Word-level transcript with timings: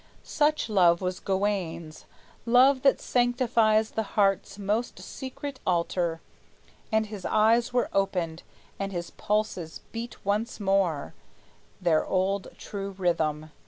Such 0.23 0.67
love 0.67 0.99
was 0.99 1.19
Gawayne's, 1.19 2.05
love 2.47 2.81
that 2.81 2.99
sanctifies 2.99 3.91
The 3.91 4.01
heart's 4.17 4.57
most 4.57 4.97
secret 4.99 5.59
altar; 5.63 6.21
and 6.91 7.05
his 7.05 7.23
eyes 7.23 7.71
Were 7.71 7.87
opened, 7.93 8.41
and 8.79 8.91
his 8.91 9.11
pulses 9.11 9.81
beat 9.91 10.25
once 10.25 10.59
more 10.59 11.13
Their 11.79 12.03
old 12.03 12.47
true 12.57 12.95
rhythm. 12.97 13.51